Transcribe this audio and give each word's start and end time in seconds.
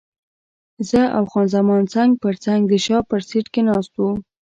زه 0.89 1.01
او 1.17 1.23
خان 1.31 1.45
زمان 1.55 1.81
څنګ 1.93 2.11
پر 2.23 2.35
څنګ 2.45 2.61
د 2.67 2.73
شا 2.85 2.97
په 3.09 3.15
سیټ 3.29 3.45
کې 3.53 3.61
ناست 3.69 3.91
وو. 3.99 4.11